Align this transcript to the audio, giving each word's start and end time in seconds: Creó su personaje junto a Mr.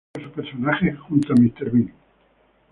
Creó 0.11 0.25
su 0.29 0.33
personaje 0.33 0.93
junto 0.95 1.31
a 1.31 1.35
Mr. 1.39 1.71